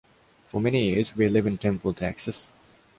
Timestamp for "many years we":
0.59-1.29